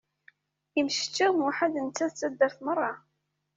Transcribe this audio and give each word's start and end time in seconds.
Yemceččaw 0.75 1.31
Muḥend 1.35 1.75
netta 1.85 2.07
d 2.11 2.13
taddart 2.13 2.57
merra! 2.65 2.91